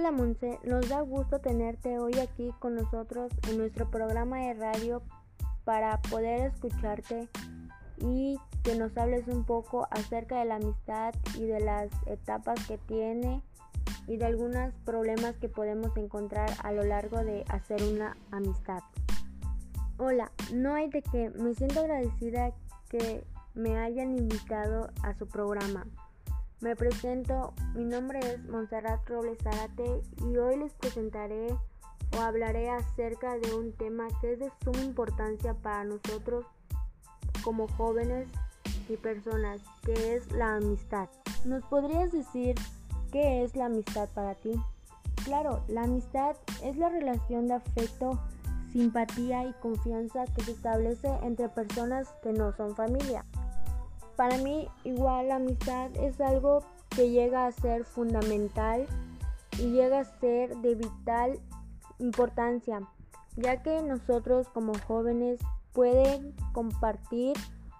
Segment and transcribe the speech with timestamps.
[0.00, 5.02] Hola Monse, nos da gusto tenerte hoy aquí con nosotros en nuestro programa de radio
[5.64, 7.28] para poder escucharte
[7.98, 12.78] y que nos hables un poco acerca de la amistad y de las etapas que
[12.78, 13.42] tiene
[14.06, 18.80] y de algunos problemas que podemos encontrar a lo largo de hacer una amistad.
[19.98, 22.54] Hola, no hay de qué, me siento agradecida
[22.88, 23.22] que
[23.52, 25.84] me hayan invitado a su programa.
[26.60, 31.56] Me presento, mi nombre es Montserrat Robles Zárate y hoy les presentaré
[32.14, 36.44] o hablaré acerca de un tema que es de suma importancia para nosotros
[37.42, 38.28] como jóvenes
[38.90, 41.08] y personas, que es la amistad.
[41.46, 42.56] ¿Nos podrías decir
[43.10, 44.52] qué es la amistad para ti?
[45.24, 48.20] Claro, la amistad es la relación de afecto,
[48.70, 53.24] simpatía y confianza que se establece entre personas que no son familia.
[54.20, 58.86] Para mí igual la amistad es algo que llega a ser fundamental
[59.58, 61.40] y llega a ser de vital
[61.98, 62.86] importancia,
[63.36, 65.40] ya que nosotros como jóvenes
[65.72, 67.34] pueden compartir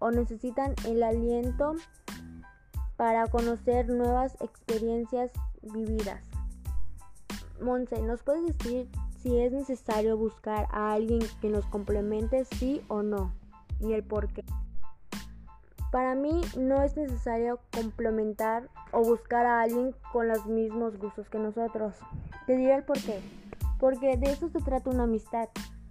[0.00, 1.74] o necesitan el aliento
[2.96, 6.24] para conocer nuevas experiencias vividas.
[7.60, 13.02] Monse, ¿nos puedes decir si es necesario buscar a alguien que nos complemente sí o
[13.02, 13.34] no?
[13.80, 14.42] Y el por qué.
[15.92, 21.38] Para mí no es necesario complementar o buscar a alguien con los mismos gustos que
[21.38, 21.94] nosotros.
[22.46, 23.20] Te diré el por qué.
[23.78, 25.50] Porque de eso se trata una amistad.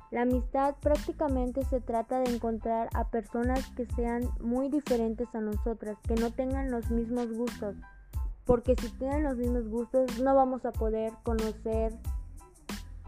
[0.09, 5.99] La amistad prácticamente se trata de encontrar a personas que sean muy diferentes a nosotras,
[6.07, 7.75] que no tengan los mismos gustos.
[8.43, 11.93] Porque si tienen los mismos gustos no vamos a poder conocer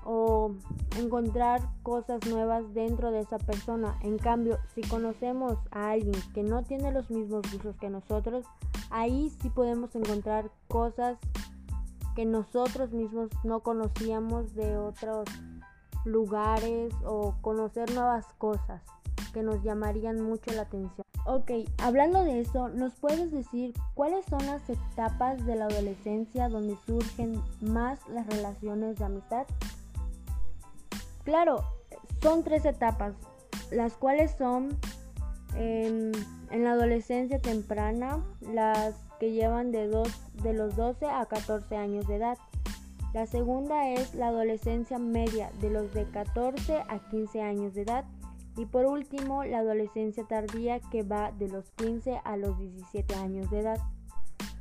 [0.05, 0.55] o
[0.99, 3.97] encontrar cosas nuevas dentro de esa persona.
[4.01, 8.45] En cambio, si conocemos a alguien que no tiene los mismos gustos que nosotros,
[8.89, 11.17] ahí sí podemos encontrar cosas
[12.15, 15.27] que nosotros mismos no conocíamos de otros
[16.05, 18.81] lugares o conocer nuevas cosas
[19.33, 21.05] que nos llamarían mucho la atención.
[21.25, 26.77] Ok, hablando de eso, ¿nos puedes decir cuáles son las etapas de la adolescencia donde
[26.85, 29.47] surgen más las relaciones de amistad?
[31.23, 31.63] Claro,
[32.21, 33.15] son tres etapas,
[33.71, 34.77] las cuales son
[35.55, 36.11] en,
[36.51, 40.09] la adolescencia temprana, las que llevan de, dos,
[40.43, 42.37] de los 12 a 14 años de edad.
[43.13, 48.05] La segunda es la adolescencia media, de los de 14 a 15 años de edad.
[48.57, 53.49] Y por último, la adolescencia tardía, que va de los 15 a los 17 años
[53.49, 53.79] de edad.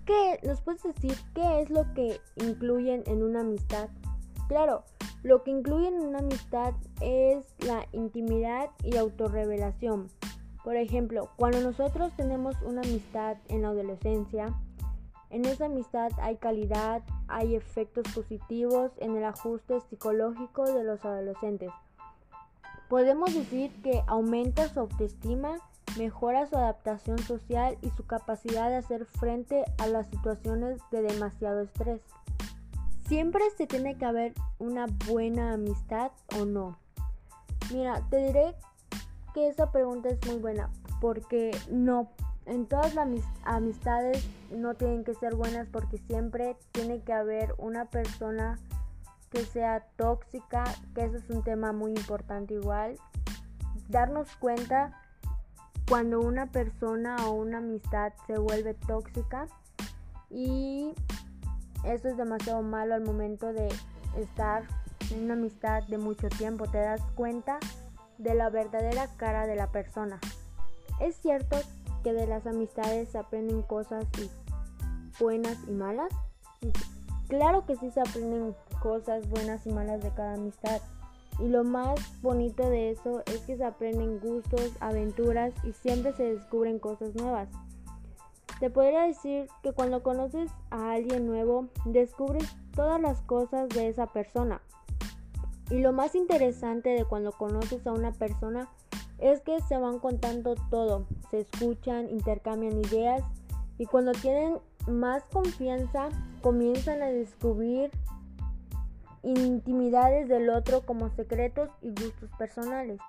[0.06, 3.88] ¿Qué nos puedes decir qué es lo que incluyen en una amistad?
[4.48, 4.84] Claro,
[5.22, 10.08] lo que incluye en una amistad es la intimidad y autorrevelación.
[10.64, 14.54] Por ejemplo, cuando nosotros tenemos una amistad en la adolescencia,
[15.30, 21.70] en esa amistad hay calidad, hay efectos positivos en el ajuste psicológico de los adolescentes.
[22.88, 25.56] Podemos decir que aumenta su autoestima,
[25.96, 31.62] mejora su adaptación social y su capacidad de hacer frente a las situaciones de demasiado
[31.62, 32.02] estrés.
[33.06, 36.78] ¿Siempre se tiene que haber una buena amistad o no?
[37.72, 38.54] Mira, te diré
[39.34, 40.70] que esa pregunta es muy buena
[41.00, 42.10] porque no,
[42.46, 43.08] en todas las
[43.44, 48.58] amistades no tienen que ser buenas porque siempre tiene que haber una persona
[49.30, 50.64] que sea tóxica,
[50.94, 52.96] que eso es un tema muy importante igual.
[53.88, 55.00] Darnos cuenta
[55.88, 59.46] cuando una persona o una amistad se vuelve tóxica
[60.30, 60.94] y
[61.84, 63.68] eso es demasiado malo al momento de
[64.16, 64.64] estar
[65.10, 66.66] en una amistad de mucho tiempo.
[66.66, 67.58] Te das cuenta
[68.18, 70.20] de la verdadera cara de la persona.
[71.00, 71.56] Es cierto
[72.02, 74.06] que de las amistades se aprenden cosas
[75.18, 76.12] buenas y malas.
[77.28, 80.80] Claro que sí se aprenden cosas buenas y malas de cada amistad.
[81.38, 86.34] Y lo más bonito de eso es que se aprenden gustos, aventuras y siempre se
[86.34, 87.48] descubren cosas nuevas.
[88.62, 92.44] Te podría decir que cuando conoces a alguien nuevo, descubres
[92.76, 94.62] todas las cosas de esa persona.
[95.68, 98.68] Y lo más interesante de cuando conoces a una persona
[99.18, 103.24] es que se van contando todo, se escuchan, intercambian ideas
[103.78, 106.10] y cuando tienen más confianza
[106.40, 107.90] comienzan a descubrir
[109.24, 113.00] intimidades del otro como secretos y gustos personales.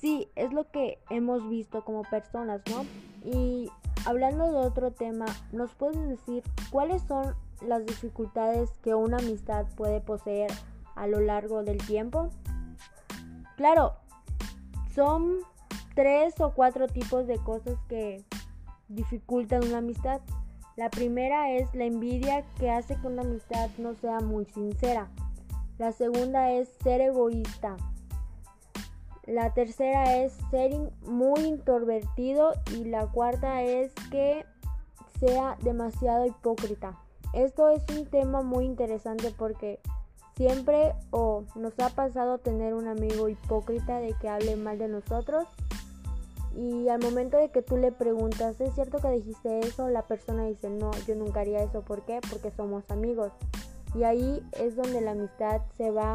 [0.00, 2.86] Sí, es lo que hemos visto como personas, ¿no?
[3.22, 3.70] Y
[4.06, 10.00] Hablando de otro tema, ¿nos puedes decir cuáles son las dificultades que una amistad puede
[10.00, 10.50] poseer
[10.96, 12.30] a lo largo del tiempo?
[13.56, 13.94] Claro,
[14.94, 15.38] son
[15.94, 18.24] tres o cuatro tipos de cosas que
[18.88, 20.20] dificultan una amistad.
[20.76, 25.08] La primera es la envidia que hace que una amistad no sea muy sincera.
[25.78, 27.76] La segunda es ser egoísta.
[29.30, 30.72] La tercera es ser
[31.02, 34.44] muy introvertido y la cuarta es que
[35.20, 36.98] sea demasiado hipócrita.
[37.32, 39.78] Esto es un tema muy interesante porque
[40.34, 45.46] siempre o nos ha pasado tener un amigo hipócrita de que hable mal de nosotros
[46.56, 49.88] y al momento de que tú le preguntas, ¿es cierto que dijiste eso?
[49.90, 51.82] La persona dice, no, yo nunca haría eso.
[51.82, 52.18] ¿Por qué?
[52.28, 53.30] Porque somos amigos.
[53.94, 56.14] Y ahí es donde la amistad se va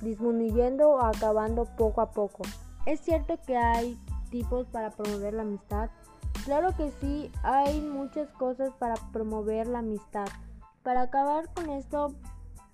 [0.00, 2.42] disminuyendo o acabando poco a poco.
[2.86, 3.98] Es cierto que hay
[4.30, 5.90] tipos para promover la amistad,
[6.44, 10.26] Claro que sí, hay muchas cosas para promover la amistad.
[10.82, 12.14] Para acabar con esto,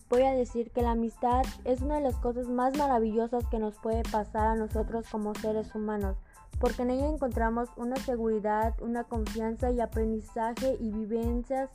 [0.09, 3.75] voy a decir que la amistad es una de las cosas más maravillosas que nos
[3.75, 6.17] puede pasar a nosotros como seres humanos,
[6.61, 11.69] porque en ella encontramos una seguridad, una confianza y aprendizaje y vivencias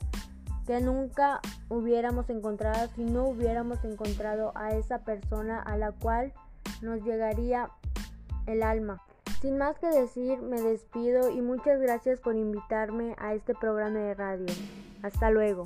[0.70, 6.32] que nunca hubiéramos encontrado si no hubiéramos encontrado a esa persona a la cual
[6.80, 7.70] nos llegaría
[8.46, 9.02] el alma.
[9.42, 14.14] Sin más que decir, me despido y muchas gracias por invitarme a este programa de
[14.14, 14.46] radio.
[15.02, 15.64] Hasta luego.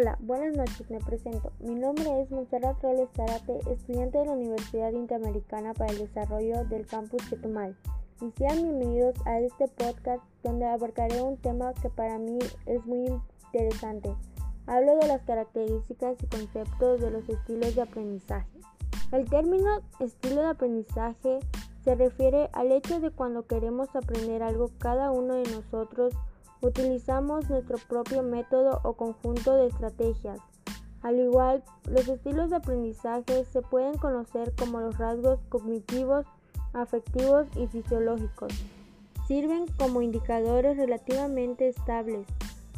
[0.00, 1.50] Hola, buenas noches, me presento.
[1.58, 6.86] Mi nombre es Montserrat Robles Zarate, estudiante de la Universidad Interamericana para el Desarrollo del
[6.86, 7.76] Campus Chetumal
[8.20, 13.06] y sean bienvenidos a este podcast donde abarcaré un tema que para mí es muy
[13.46, 14.14] interesante.
[14.68, 18.60] Hablo de las características y conceptos de los estilos de aprendizaje.
[19.10, 21.40] El término estilo de aprendizaje
[21.82, 26.14] se refiere al hecho de cuando queremos aprender algo cada uno de nosotros
[26.60, 30.40] utilizamos nuestro propio método o conjunto de estrategias.
[31.02, 36.26] Al igual, los estilos de aprendizaje se pueden conocer como los rasgos cognitivos
[36.72, 38.52] afectivos y fisiológicos.
[39.26, 42.26] Sirven como indicadores relativamente estables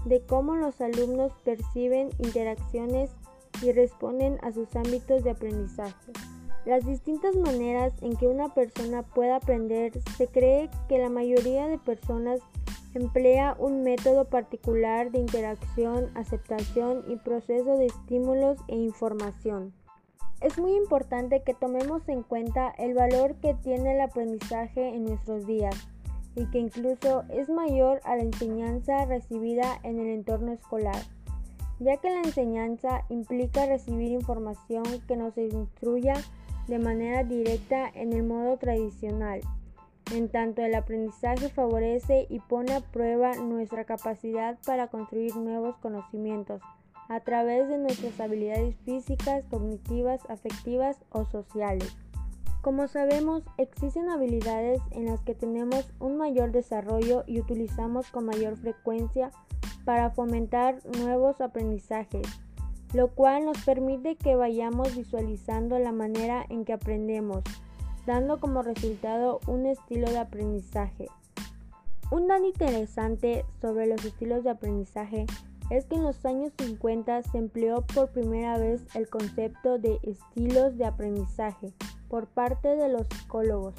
[0.04, 3.10] de cómo los alumnos perciben interacciones
[3.62, 6.12] y responden a sus ámbitos de aprendizaje.
[6.66, 11.78] Las distintas maneras en que una persona puede aprender se cree que la mayoría de
[11.78, 12.40] personas
[12.94, 19.72] emplea un método particular de interacción, aceptación y proceso de estímulos e información.
[20.40, 25.46] Es muy importante que tomemos en cuenta el valor que tiene el aprendizaje en nuestros
[25.46, 25.76] días
[26.34, 31.02] y que incluso es mayor a la enseñanza recibida en el entorno escolar,
[31.78, 36.14] ya que la enseñanza implica recibir información que nos instruya
[36.68, 39.40] de manera directa en el modo tradicional.
[40.12, 46.60] En tanto, el aprendizaje favorece y pone a prueba nuestra capacidad para construir nuevos conocimientos
[47.08, 51.96] a través de nuestras habilidades físicas, cognitivas, afectivas o sociales.
[52.60, 58.56] Como sabemos, existen habilidades en las que tenemos un mayor desarrollo y utilizamos con mayor
[58.56, 59.30] frecuencia
[59.84, 62.26] para fomentar nuevos aprendizajes,
[62.92, 67.42] lo cual nos permite que vayamos visualizando la manera en que aprendemos,
[68.10, 71.06] dando como resultado un estilo de aprendizaje.
[72.10, 75.26] Un dato interesante sobre los estilos de aprendizaje
[75.70, 80.76] es que en los años 50 se empleó por primera vez el concepto de estilos
[80.76, 81.72] de aprendizaje
[82.08, 83.76] por parte de los psicólogos.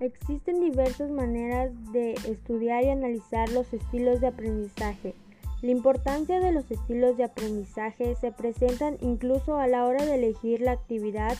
[0.00, 5.14] Existen diversas maneras de estudiar y analizar los estilos de aprendizaje.
[5.62, 10.60] La importancia de los estilos de aprendizaje se presentan incluso a la hora de elegir
[10.60, 11.38] la actividad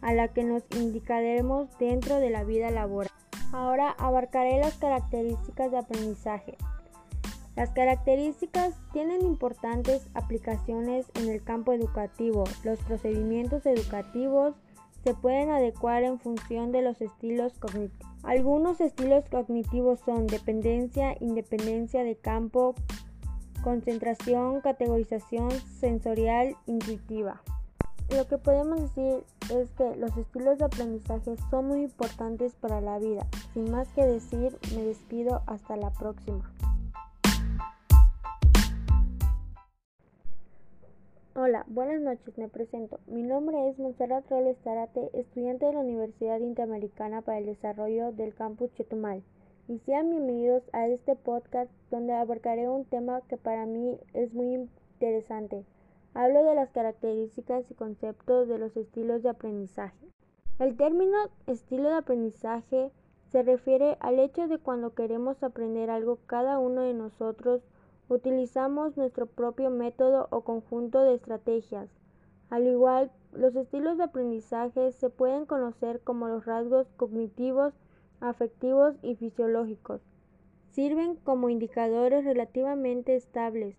[0.00, 3.10] a la que nos indicaremos dentro de la vida laboral.
[3.52, 6.56] Ahora abarcaré las características de aprendizaje.
[7.56, 12.44] Las características tienen importantes aplicaciones en el campo educativo.
[12.64, 14.54] Los procedimientos educativos
[15.04, 18.06] se pueden adecuar en función de los estilos cognitivos.
[18.24, 22.74] Algunos estilos cognitivos son dependencia, independencia de campo,
[23.62, 27.40] concentración, categorización sensorial, intuitiva.
[28.10, 32.98] Lo que podemos decir es que los estilos de aprendizaje son muy importantes para la
[32.98, 33.26] vida.
[33.54, 36.50] Sin más que decir, me despido hasta la próxima.
[41.34, 42.98] Hola, buenas noches, me presento.
[43.06, 48.34] Mi nombre es Montserrat Robles Zarate, estudiante de la Universidad Interamericana para el Desarrollo del
[48.34, 49.22] Campus Chetumal.
[49.68, 54.68] Y sean bienvenidos a este podcast donde abarcaré un tema que para mí es muy
[54.98, 55.64] interesante.
[56.18, 60.08] Hablo de las características y conceptos de los estilos de aprendizaje.
[60.58, 62.90] El término estilo de aprendizaje
[63.30, 67.60] se refiere al hecho de cuando queremos aprender algo cada uno de nosotros
[68.08, 71.90] Utilizamos nuestro propio método o conjunto de estrategias.
[72.48, 77.74] Al igual, los estilos de aprendizaje se pueden conocer como los rasgos cognitivos,
[78.20, 80.00] afectivos y fisiológicos.
[80.70, 83.76] Sirven como indicadores relativamente estables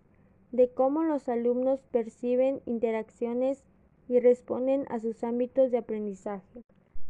[0.52, 3.64] de cómo los alumnos perciben interacciones
[4.08, 6.62] y responden a sus ámbitos de aprendizaje.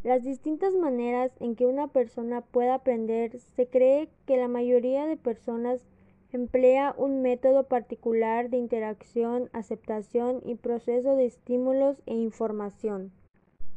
[0.03, 5.17] Las distintas maneras en que una persona puede aprender se cree que la mayoría de
[5.17, 5.85] personas
[6.31, 13.11] emplea un método particular de interacción, aceptación y proceso de estímulos e información.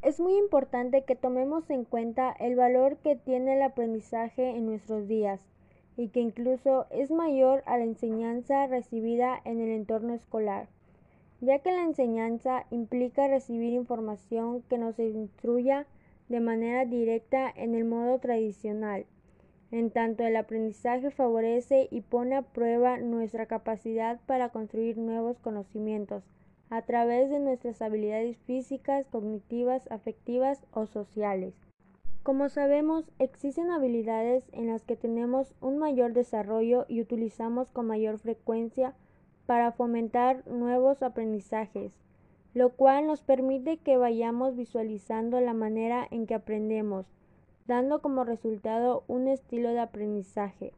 [0.02, 5.08] Es muy importante que tomemos en cuenta el valor que tiene el aprendizaje en nuestros
[5.08, 5.51] días
[5.96, 10.68] y que incluso es mayor a la enseñanza recibida en el entorno escolar,
[11.40, 15.86] ya que la enseñanza implica recibir información que nos instruya
[16.28, 19.06] de manera directa en el modo tradicional
[19.72, 26.22] en tanto el aprendizaje favorece y pone a prueba nuestra capacidad para construir nuevos conocimientos
[26.68, 31.54] a través de nuestras habilidades físicas, cognitivas, afectivas o sociales.
[32.22, 38.16] Como sabemos, existen habilidades en las que tenemos un mayor desarrollo y utilizamos con mayor
[38.18, 38.94] frecuencia
[39.44, 41.90] para fomentar nuevos aprendizajes,
[42.54, 47.06] lo cual nos permite que vayamos visualizando la manera en que aprendemos,
[47.66, 50.74] dando como resultado un estilo de aprendizaje.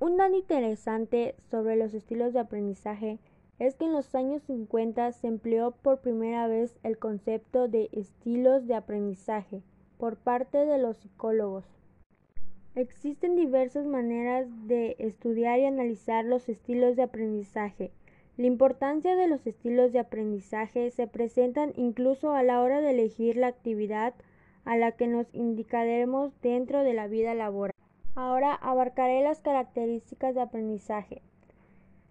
[0.00, 3.20] Un dato interesante sobre los estilos de aprendizaje
[3.60, 8.66] es que en los años 50 se empleó por primera vez el concepto de estilos
[8.66, 9.62] de aprendizaje
[10.00, 11.64] por parte de los psicólogos.
[12.74, 17.92] Existen diversas maneras de estudiar y analizar los estilos de aprendizaje.
[18.38, 23.36] La importancia de los estilos de aprendizaje se presentan incluso a la hora de elegir
[23.36, 24.14] la actividad
[24.64, 27.74] a la que nos indicaremos dentro de la vida laboral.
[28.14, 31.20] Ahora abarcaré las características de aprendizaje.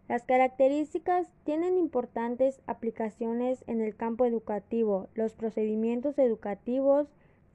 [0.07, 5.07] Las características tienen importantes aplicaciones en el campo educativo.
[5.15, 7.07] Los procedimientos educativos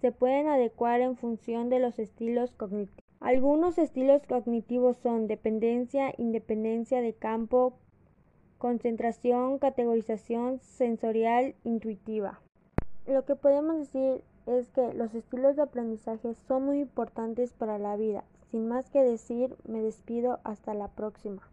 [0.04, 3.02] se pueden adecuar en función de los estilos cognitivos.
[3.20, 7.78] Algunos estilos cognitivos son dependencia, independencia de campo,
[8.58, 12.42] concentración, categorización sensorial, intuitiva.
[13.06, 17.96] Lo que podemos decir es que los estilos de aprendizaje son muy importantes para la
[17.96, 18.24] vida.
[18.50, 21.48] Sin más que decir, me despido hasta la próxima.